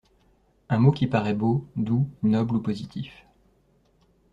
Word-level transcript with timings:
Un 0.69 0.79
mot 0.79 0.89
qui 0.91 1.05
parait 1.05 1.35
beau, 1.35 1.63
doux, 1.75 2.09
noble 2.23 2.55
ou 2.55 2.59
positif. 2.59 3.27